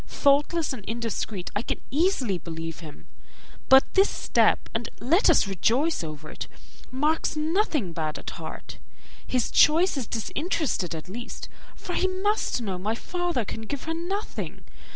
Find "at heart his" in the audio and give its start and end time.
8.17-9.51